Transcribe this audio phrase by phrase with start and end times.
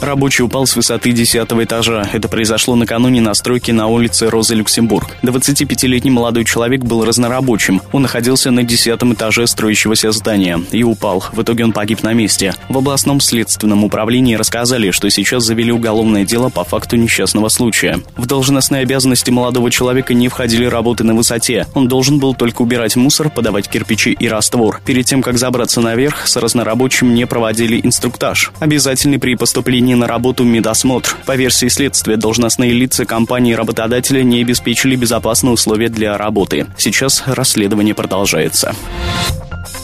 [0.00, 2.08] Рабочий упал с высоты 10 этажа.
[2.12, 5.16] Это произошло накануне на стройке на улице Розы Люксембург.
[5.22, 7.80] 25-летний молодой человек был разнорабочим.
[7.92, 11.24] Он находился на 10 этаже строящегося здания и упал.
[11.32, 12.54] В итоге он погиб на месте.
[12.68, 18.00] В областном следственном управлении рассказали, что сейчас завели уголовное дело по факту несчастного случая.
[18.16, 21.66] В должностные обязанности молодого человека не входили работы на высоте.
[21.74, 24.80] Он должен был только убирать мусор, подавать кирпичи и раствор.
[24.84, 28.52] Перед тем, как забраться наверх, с разнорабочим не проводили инструктаж.
[28.60, 31.16] Обязательный при поступлении поступлении на работу медосмотр.
[31.26, 36.66] По версии следствия, должностные лица компании работодателя не обеспечили безопасные условия для работы.
[36.76, 38.74] Сейчас расследование продолжается.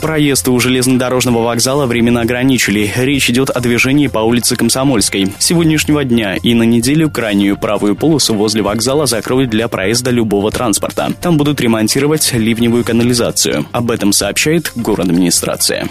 [0.01, 2.91] Проезд у железнодорожного вокзала временно ограничили.
[2.97, 5.33] Речь идет о движении по улице Комсомольской.
[5.39, 10.51] С сегодняшнего дня и на неделю крайнюю правую полосу возле вокзала закроют для проезда любого
[10.51, 11.13] транспорта.
[11.21, 13.67] Там будут ремонтировать ливневую канализацию.
[13.71, 15.89] Об этом сообщает город администрация.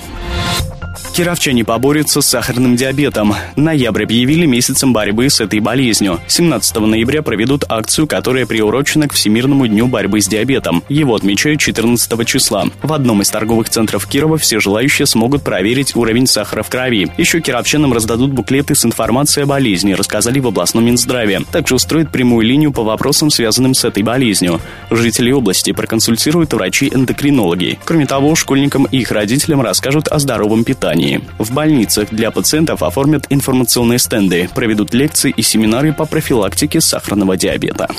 [1.13, 3.35] Кировчане поборются с сахарным диабетом.
[3.57, 6.21] Ноябрь объявили месяцем борьбы с этой болезнью.
[6.27, 10.83] 17 ноября проведут акцию, которая приурочена к Всемирному дню борьбы с диабетом.
[10.87, 12.67] Его отмечают 14 числа.
[12.81, 17.11] В одном из торговых центров Кирова все желающие смогут проверить уровень сахара в крови.
[17.17, 21.41] Еще кировчанам раздадут буклеты с информацией о болезни, рассказали в областном Минздраве.
[21.51, 24.61] Также устроят прямую линию по вопросам, связанным с этой болезнью.
[24.89, 27.79] Жителей области проконсультируют врачи-эндокринологи.
[27.83, 31.21] Кроме того, школьникам и их родителям расскажут о здоровом питании питании.
[31.37, 37.89] В больницах для пациентов оформят информационные стенды, проведут лекции и семинары по профилактике сахарного диабета.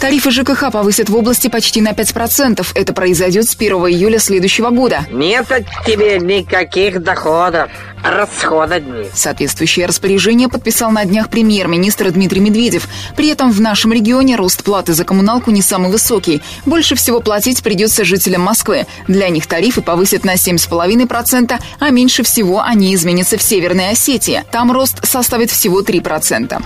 [0.00, 2.66] Тарифы ЖКХ повысят в области почти на 5%.
[2.74, 5.06] Это произойдет с 1 июля следующего года.
[5.10, 7.70] Нет от тебе никаких доходов.
[8.04, 8.82] Расхода.
[9.14, 12.86] Соответствующее распоряжение подписал на днях премьер-министр Дмитрий Медведев.
[13.16, 16.42] При этом в нашем регионе рост платы за коммуналку не самый высокий.
[16.66, 18.86] Больше всего платить придется жителям Москвы.
[19.08, 24.44] Для них тарифы повысят на 7,5%, а меньше всего они изменятся в Северной Осетии.
[24.50, 26.62] Там рост составит всего 3%.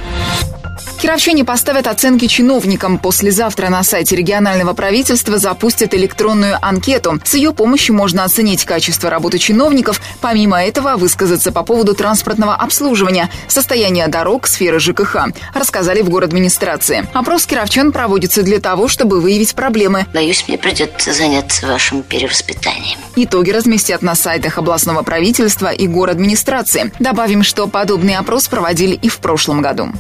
[0.99, 2.99] Кировчане поставят оценки чиновникам.
[2.99, 7.21] Послезавтра на сайте регионального правительства запустят электронную анкету.
[7.25, 13.31] С ее помощью можно оценить качество работы чиновников, помимо этого высказаться по поводу транспортного обслуживания,
[13.47, 17.07] состояния дорог, сферы ЖКХ, рассказали в город администрации.
[17.15, 20.07] Опрос кировчан проводится для того, чтобы выявить проблемы.
[20.13, 22.99] Боюсь, мне придется заняться вашим перевоспитанием.
[23.15, 26.93] Итоги разместят на сайтах областного правительства и город администрации.
[26.99, 29.93] Добавим, что подобный опрос проводили и в прошлом году.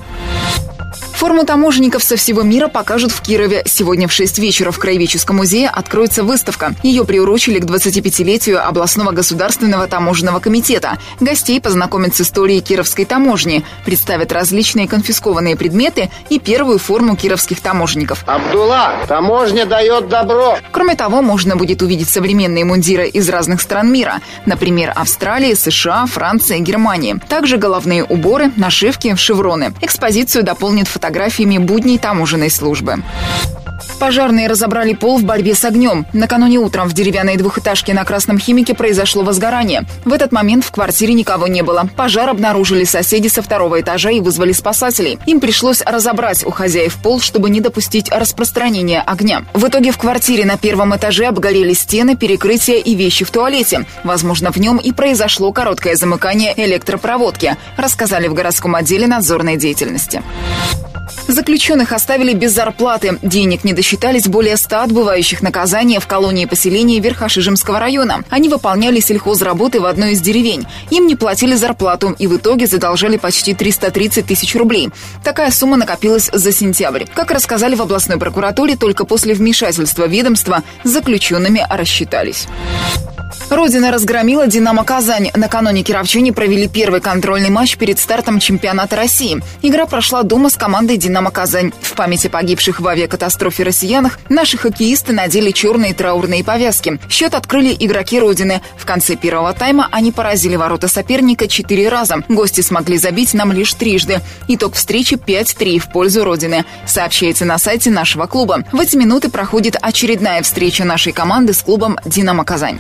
[1.19, 3.65] Форму таможенников со всего мира покажут в Кирове.
[3.67, 6.77] Сегодня в 6 вечера в Краеведческом музее откроется выставка.
[6.85, 10.97] Ее приурочили к 25-летию областного государственного таможенного комитета.
[11.19, 18.23] Гостей познакомят с историей кировской таможни, представят различные конфискованные предметы и первую форму кировских таможенников.
[18.29, 20.57] Абдулла, таможня дает добро.
[20.71, 24.21] Кроме того, можно будет увидеть современные мундиры из разных стран мира.
[24.47, 27.17] Например, Австралии, США, Франции, Германии.
[27.29, 29.75] Также головные уборы, нашивки, шевроны.
[29.81, 32.97] Экспозицию дополнит фотографии фотографиями будней таможенной службы.
[33.99, 36.07] Пожарные разобрали пол в борьбе с огнем.
[36.13, 39.87] Накануне утром в деревянной двухэтажке на Красном Химике произошло возгорание.
[40.05, 41.89] В этот момент в квартире никого не было.
[41.97, 45.19] Пожар обнаружили соседи со второго этажа и вызвали спасателей.
[45.27, 49.45] Им пришлось разобрать у хозяев пол, чтобы не допустить распространения огня.
[49.55, 53.87] В итоге в квартире на первом этаже обгорели стены, перекрытия и вещи в туалете.
[54.05, 60.23] Возможно, в нем и произошло короткое замыкание электропроводки, рассказали в городском отделе надзорной деятельности.
[61.27, 63.19] Заключенных оставили без зарплаты.
[63.23, 68.25] Денег не досчитались более 100 отбывающих наказания в колонии поселения Верхошижемского района.
[68.31, 70.67] Они выполняли сельхозработы в одной из деревень.
[70.91, 74.91] Им не платили зарплату и в итоге задолжали почти 330 тысяч рублей.
[75.25, 77.05] Такая сумма накопилась за сентябрь.
[77.15, 82.47] Как рассказали в областной прокуратуре, только после вмешательства ведомства с заключенными рассчитались.
[83.51, 85.31] Родина разгромила «Динамо Казань».
[85.35, 89.43] Накануне кировчане провели первый контрольный матч перед стартом чемпионата России.
[89.63, 91.73] Игра прошла дома с командой «Динамо Казань».
[91.81, 96.99] В памяти погибших в авиакатастрофе россиянах наши хоккеисты надели черные траурные повязки.
[97.09, 98.61] Счет открыли игроки Родины.
[98.77, 102.23] В конце первого тайма они поразили ворота соперника четыре раза.
[102.29, 104.21] Гости смогли забить нам лишь трижды.
[104.47, 106.65] Итог встречи 5-3 в пользу Родины.
[106.87, 108.65] Сообщается на сайте нашего клуба.
[108.73, 112.79] В эти минуты проходит очередная встреча нашей команды с клубом «Динамо Казань».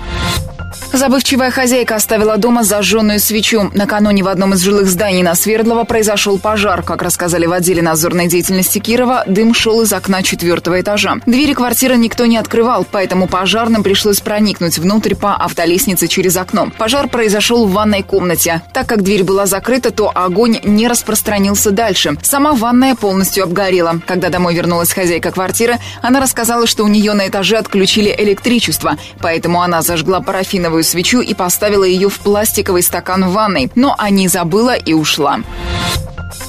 [0.92, 3.70] Забывчивая хозяйка оставила дома зажженную свечу.
[3.74, 6.82] Накануне в одном из жилых зданий на Свердлова произошел пожар.
[6.82, 11.16] Как рассказали в отделе надзорной деятельности Кирова, дым шел из окна четвертого этажа.
[11.26, 16.70] Двери квартиры никто не открывал, поэтому пожарным пришлось проникнуть внутрь по автолестнице через окно.
[16.78, 18.62] Пожар произошел в ванной комнате.
[18.72, 22.16] Так как дверь была закрыта, то огонь не распространился дальше.
[22.22, 24.00] Сама ванная полностью обгорела.
[24.06, 29.62] Когда домой вернулась хозяйка квартиры, она рассказала, что у нее на этаже отключили электричество, поэтому
[29.62, 34.10] она зажгла парафиновую новую свечу и поставила ее в пластиковый стакан в ванной, но о
[34.10, 35.40] ней забыла и ушла.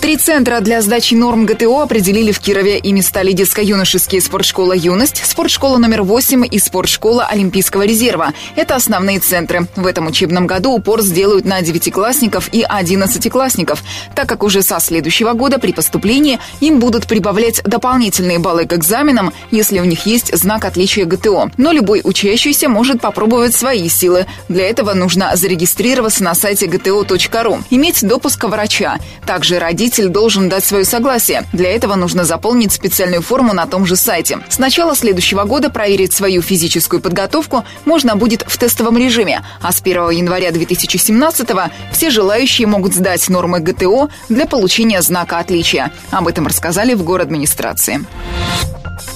[0.02, 2.80] Три центра для сдачи норм ГТО определили в Кирове.
[2.80, 8.34] Ими стали детско-юношеские спортшкола «Юность», спортшкола номер 8 и спортшкола Олимпийского резерва.
[8.56, 9.68] Это основные центры.
[9.76, 13.84] В этом учебном году упор сделают на девятиклассников и одиннадцатиклассников,
[14.16, 19.32] так как уже со следующего года при поступлении им будут прибавлять дополнительные баллы к экзаменам,
[19.52, 21.52] если у них есть знак отличия ГТО.
[21.58, 24.26] Но любой учащийся может попробовать свои силы.
[24.48, 28.98] Для этого нужно зарегистрироваться на сайте gto.ru, иметь допуск врача.
[29.26, 31.44] Также Родитель должен дать свое согласие.
[31.54, 34.40] Для этого нужно заполнить специальную форму на том же сайте.
[34.50, 39.80] С начала следующего года проверить свою физическую подготовку можно будет в тестовом режиме, а с
[39.80, 41.50] 1 января 2017
[41.92, 45.92] все желающие могут сдать нормы ГТО для получения знака отличия.
[46.10, 48.04] Об этом рассказали в город администрации.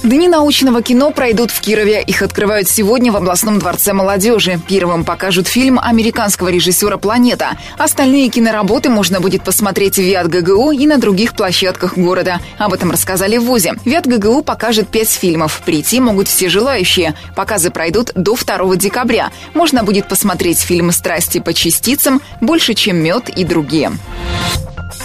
[0.04, 2.02] Дни научного кино пройдут в Кирове.
[2.02, 4.60] Их открывают сегодня в областном дворце молодежи.
[4.68, 7.56] Первым покажут фильм американского режиссера «Планета».
[7.78, 12.40] Остальные киноработы можно будет посмотреть в ВИАТ ГГУ и на других площадках города.
[12.58, 13.74] Об этом рассказали в ВУЗе.
[13.84, 15.62] ВИАТ ГГУ покажет пять фильмов.
[15.64, 17.14] Прийти могут все желающие.
[17.34, 19.30] Показы пройдут до 2 декабря.
[19.54, 23.90] Можно будет посмотреть фильмы «Страсти по частицам», «Больше, чем мед» и другие.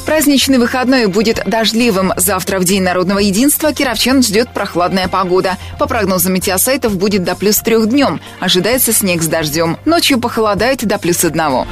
[0.09, 2.13] Праздничный выходной будет дождливым.
[2.17, 5.57] Завтра в День народного единства кировчан ждет прохладная погода.
[5.77, 8.19] По прогнозам метеосайтов будет до плюс трех днем.
[8.39, 9.77] Ожидается снег с дождем.
[9.85, 11.67] Ночью похолодает до плюс одного.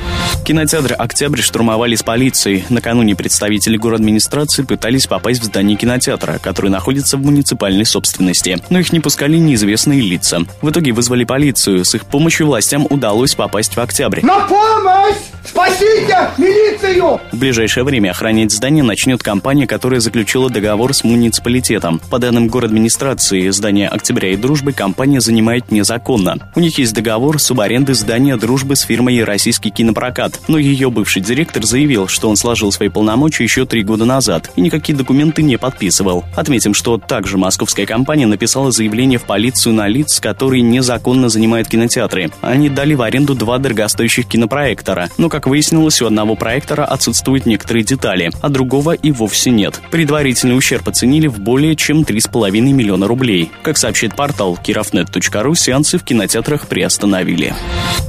[0.45, 2.63] Кинотеатр «Октябрь» штурмовали с полицией.
[2.69, 8.59] Накануне представители администрации пытались попасть в здание кинотеатра, который находится в муниципальной собственности.
[8.69, 10.41] Но их не пускали неизвестные лица.
[10.61, 11.83] В итоге вызвали полицию.
[11.83, 14.23] С их помощью властям удалось попасть в «Октябрь».
[14.23, 15.36] На помощь!
[15.47, 16.29] Спасите!
[16.37, 17.19] Милицию!
[17.31, 22.01] В ближайшее время охранять здание начнет компания, которая заключила договор с муниципалитетом.
[22.09, 26.51] По данным администрации, здание «Октября и Дружбы» компания занимает незаконно.
[26.55, 30.41] У них есть договор субаренды здания «Дружбы» с фирмой «Российский кинопрокат».
[30.47, 34.61] Но ее бывший директор заявил, что он сложил свои полномочия еще три года назад и
[34.61, 36.25] никакие документы не подписывал.
[36.35, 42.31] Отметим, что также московская компания написала заявление в полицию на лиц, которые незаконно занимают кинотеатры.
[42.41, 45.09] Они дали в аренду два дорогостоящих кинопроектора.
[45.17, 49.79] Но, как выяснилось, у одного проектора отсутствуют некоторые детали, а другого и вовсе нет.
[49.91, 53.51] Предварительный ущерб оценили в более чем 3,5 миллиона рублей.
[53.61, 57.53] Как сообщает портал kirovnet.ru, сеансы в кинотеатрах приостановили.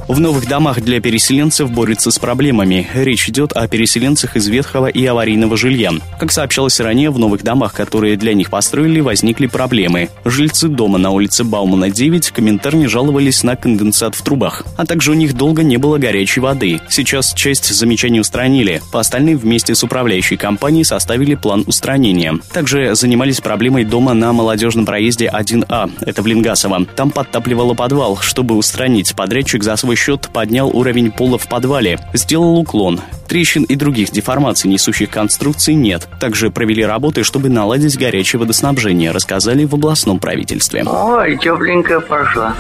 [0.09, 2.89] В новых домах для переселенцев борются с проблемами.
[2.95, 5.93] Речь идет о переселенцах из ветхого и аварийного жилья.
[6.19, 10.09] Как сообщалось ранее, в новых домах, которые для них построили, возникли проблемы.
[10.25, 15.15] Жильцы дома на улице Баумана 9 комментарно жаловались на конденсат в трубах, а также у
[15.15, 16.81] них долго не было горячей воды.
[16.89, 18.81] Сейчас Сейчас часть замечаний устранили.
[18.93, 22.39] По остальным вместе с управляющей компанией составили план устранения.
[22.53, 25.91] Также занимались проблемой дома на молодежном проезде 1А.
[26.07, 26.87] Это в Лингасово.
[26.95, 28.19] Там подтапливало подвал.
[28.19, 31.99] Чтобы устранить, подрядчик за свой счет поднял уровень пола в подвале.
[32.13, 33.01] Сделал уклон.
[33.27, 36.09] Трещин и других деформаций несущих конструкций нет.
[36.19, 40.85] Также провели работы, чтобы наладить горячее водоснабжение, рассказали в областном правительстве.
[40.87, 42.55] Ой, тепленько пошла.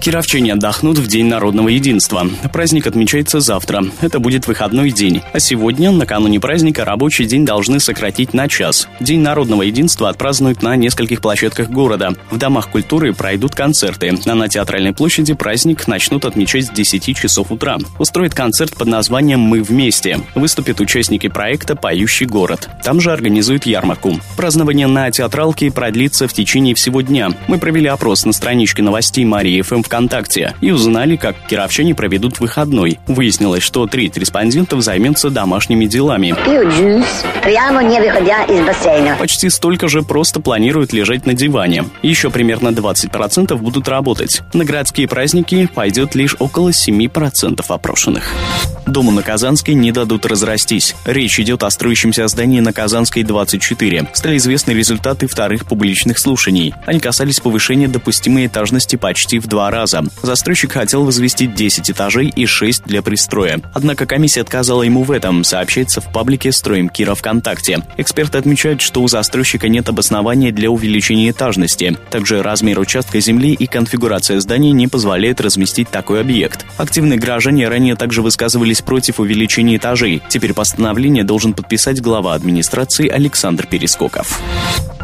[0.00, 2.26] Кировчане отдохнут в День народного единства.
[2.52, 3.84] Праздник отмечается завтра.
[4.00, 5.22] Это будет выходной день.
[5.32, 8.88] А сегодня, накануне праздника, рабочий день должны сократить на час.
[9.00, 12.14] День народного единства отпразднуют на нескольких площадках города.
[12.30, 14.14] В домах культуры пройдут концерты.
[14.26, 17.78] А на театральной площади праздник начнут отмечать с 10 часов утра.
[17.98, 20.20] Устроит концерт под названием «Мы вместе».
[20.34, 22.68] Выступят участники проекта «Поющий город».
[22.82, 24.20] Там же организуют ярмарку.
[24.36, 27.30] Празднование на театралке продлится в течение всего дня.
[27.48, 32.98] Мы провели опрос на страничке новостей Марии ФМ ВКонтакте и узнали, как кировчане проведут выходной.
[33.06, 36.34] Выяснилось, что треть респондентов займется домашними делами.
[36.46, 37.06] Пью джинс,
[37.42, 39.16] прямо не выходя из бассейна.
[39.18, 41.84] Почти столько же просто планируют лежать на диване.
[42.00, 44.40] Еще примерно 20% будут работать.
[44.54, 48.32] На городские праздники пойдет лишь около 7% опрошенных.
[48.86, 50.94] Дому на Казанской не дадут разрастись.
[51.04, 54.08] Речь идет о строящемся здании на Казанской 24.
[54.12, 56.72] Стали известны результаты вторых публичных слушаний.
[56.86, 60.04] Они касались повышения допустимой этажности почти в два раза.
[60.22, 63.60] Застройщик хотел возвести 10 этажей и 6 для пристроя.
[63.74, 67.82] Однако комиссия отказала ему в этом, сообщается в паблике «Строим Кира ВКонтакте».
[67.96, 71.96] Эксперты отмечают, что у застройщика нет обоснования для увеличения этажности.
[72.10, 76.64] Также размер участка земли и конфигурация здания не позволяют разместить такой объект.
[76.76, 80.22] Активные граждане ранее также высказывались против увеличения этажей.
[80.28, 84.40] Теперь постановление должен подписать глава администрации Александр Перескоков.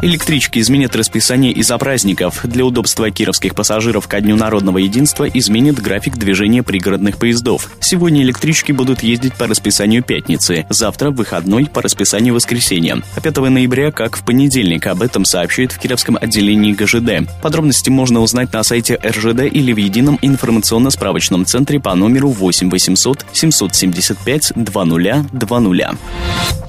[0.01, 2.41] Электрички изменят расписание из-за праздников.
[2.43, 7.69] Для удобства кировских пассажиров ко Дню народного единства изменят график движения пригородных поездов.
[7.79, 13.01] Сегодня электрички будут ездить по расписанию пятницы, завтра выходной по расписанию воскресенья.
[13.15, 17.27] А 5 ноября, как в понедельник, об этом сообщают в Кировском отделении ГЖД.
[17.41, 23.25] Подробности можно узнать на сайте РЖД или в едином информационно-справочном центре по номеру 8 800
[23.33, 25.99] 775 2020.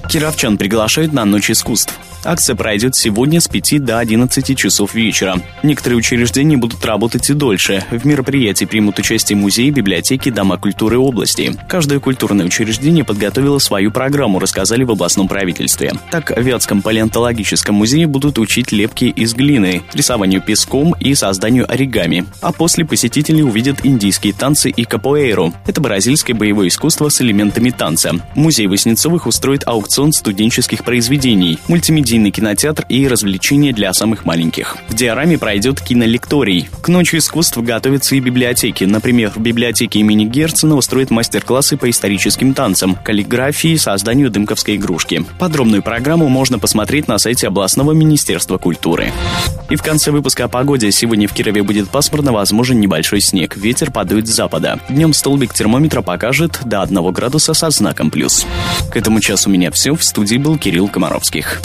[0.08, 1.98] Кировчан приглашают на Ночь искусств.
[2.26, 5.36] Акция пройдет сегодня с 5 до 11 часов вечера.
[5.62, 7.84] Некоторые учреждения будут работать и дольше.
[7.90, 11.54] В мероприятии примут участие музеи, библиотеки, дома культуры области.
[11.68, 15.92] Каждое культурное учреждение подготовило свою программу, рассказали в областном правительстве.
[16.10, 22.24] Так, в Вятском палеонтологическом музее будут учить лепки из глины, рисованию песком и созданию оригами.
[22.40, 25.52] А после посетители увидят индийские танцы и капоэйру.
[25.66, 28.12] Это бразильское боевое искусство с элементами танца.
[28.34, 34.76] Музей Воснецовых устроит аукцион студенческих произведений, мультимедийные комедийный кинотеатр и развлечения для самых маленьких.
[34.88, 36.68] В диораме пройдет кинолекторий.
[36.82, 38.84] К ночи искусств готовятся и библиотеки.
[38.84, 45.24] Например, в библиотеке имени Герцена устроят мастер-классы по историческим танцам, каллиграфии созданию дымковской игрушки.
[45.38, 49.10] Подробную программу можно посмотреть на сайте областного министерства культуры.
[49.70, 50.92] И в конце выпуска о погоде.
[50.92, 53.56] Сегодня в Кирове будет пасмурно, возможен небольшой снег.
[53.56, 54.78] Ветер подует с запада.
[54.88, 58.46] Днем столбик термометра покажет до 1 градуса со знаком плюс.
[58.92, 59.94] К этому часу у меня все.
[59.94, 61.60] В студии был Кирилл Комаровских.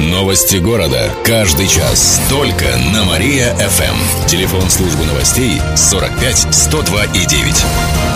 [0.00, 1.10] Новости города.
[1.24, 2.20] Каждый час.
[2.28, 4.26] Только на Мария-ФМ.
[4.26, 8.11] Телефон службы новостей 45 102 и 9.